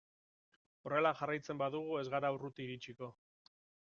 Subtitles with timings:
[0.87, 3.11] Horrela jarraitzen badugu ez gara urruti iritsiko.